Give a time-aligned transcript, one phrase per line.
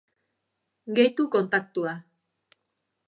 [0.95, 1.93] Gehitu kontaktua.